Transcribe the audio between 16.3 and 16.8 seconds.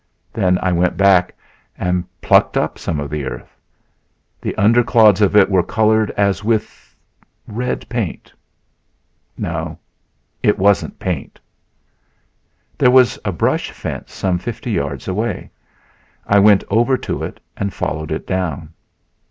went